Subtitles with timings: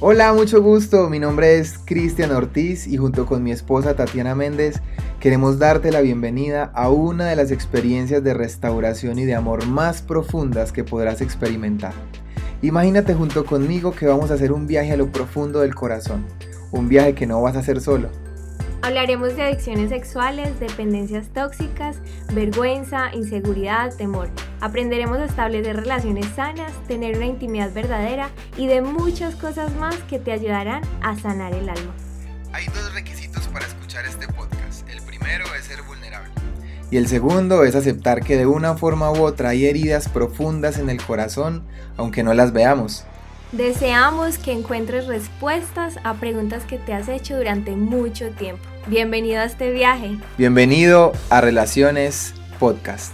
[0.00, 1.08] Hola, mucho gusto.
[1.08, 4.82] Mi nombre es Cristian Ortiz y junto con mi esposa Tatiana Méndez
[5.20, 10.02] queremos darte la bienvenida a una de las experiencias de restauración y de amor más
[10.02, 11.94] profundas que podrás experimentar.
[12.60, 16.26] Imagínate junto conmigo que vamos a hacer un viaje a lo profundo del corazón,
[16.72, 18.10] un viaje que no vas a hacer solo,
[18.86, 22.00] Hablaremos de adicciones sexuales, dependencias tóxicas,
[22.32, 24.28] vergüenza, inseguridad, temor.
[24.60, 30.18] Aprenderemos a establecer relaciones sanas, tener una intimidad verdadera y de muchas cosas más que
[30.18, 31.92] te ayudarán a sanar el alma.
[32.52, 34.88] Hay dos requisitos para escuchar este podcast.
[34.88, 36.30] El primero es ser vulnerable.
[36.90, 40.88] Y el segundo es aceptar que de una forma u otra hay heridas profundas en
[40.88, 41.64] el corazón,
[41.98, 43.04] aunque no las veamos.
[43.52, 48.62] Deseamos que encuentres respuestas a preguntas que te has hecho durante mucho tiempo.
[48.86, 50.16] Bienvenido a este viaje.
[50.38, 53.12] Bienvenido a Relaciones Podcast.